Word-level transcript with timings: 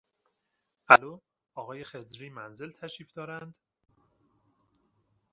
الو، 0.89 1.19
آقای 1.53 1.83
خضری 1.83 2.29
منزل 2.29 2.71
تشریف 2.71 3.11
دارند؟ 3.13 3.57